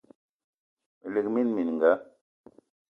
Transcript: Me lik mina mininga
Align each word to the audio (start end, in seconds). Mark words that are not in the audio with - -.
Me 1.01 1.07
lik 1.13 1.25
mina 1.31 1.51
mininga 1.55 1.91